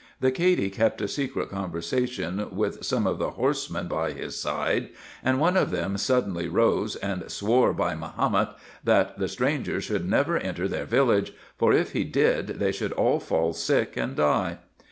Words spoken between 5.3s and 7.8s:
one of them suddenly rose, and swore